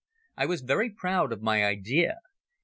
I 0.35 0.47
was 0.47 0.61
very 0.61 0.89
proud 0.89 1.31
of 1.31 1.43
my 1.43 1.63
idea. 1.63 2.15